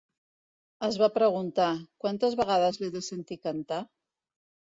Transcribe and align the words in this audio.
Es 0.87 0.95
va 1.01 1.09
preguntar: 1.17 1.67
"Quantes 2.05 2.39
vegades 2.41 2.81
l'he 2.81 2.91
de 2.97 3.03
sentir 3.11 3.39
cantar?" 3.45 3.79